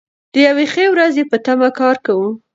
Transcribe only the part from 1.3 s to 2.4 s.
په تمه کار کوو.